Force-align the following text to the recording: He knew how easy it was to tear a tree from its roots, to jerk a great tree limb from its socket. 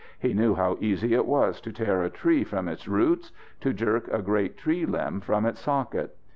He 0.17 0.33
knew 0.33 0.55
how 0.55 0.77
easy 0.79 1.13
it 1.13 1.27
was 1.27 1.61
to 1.61 1.71
tear 1.71 2.01
a 2.01 2.09
tree 2.09 2.43
from 2.43 2.67
its 2.67 2.87
roots, 2.87 3.31
to 3.59 3.71
jerk 3.71 4.07
a 4.07 4.23
great 4.23 4.57
tree 4.57 4.83
limb 4.87 5.19
from 5.19 5.45
its 5.45 5.59
socket. 5.59 6.17